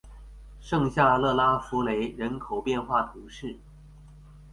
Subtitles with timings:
[0.59, 3.59] 圣夏勒拉福雷人口变化图示